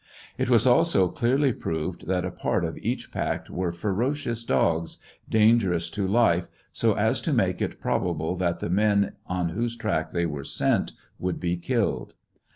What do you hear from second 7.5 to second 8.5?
it probable